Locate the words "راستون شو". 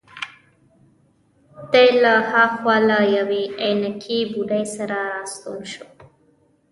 5.13-5.85